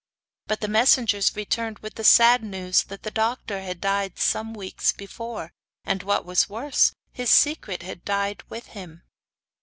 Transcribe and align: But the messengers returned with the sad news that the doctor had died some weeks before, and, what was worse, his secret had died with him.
But 0.47 0.61
the 0.61 0.67
messengers 0.67 1.35
returned 1.35 1.77
with 1.77 1.93
the 1.93 2.03
sad 2.03 2.41
news 2.41 2.81
that 2.85 3.03
the 3.03 3.11
doctor 3.11 3.61
had 3.61 3.79
died 3.79 4.17
some 4.17 4.51
weeks 4.55 4.91
before, 4.91 5.51
and, 5.83 6.01
what 6.01 6.25
was 6.25 6.49
worse, 6.49 6.91
his 7.11 7.29
secret 7.29 7.83
had 7.83 8.03
died 8.03 8.41
with 8.49 8.65
him. 8.69 9.03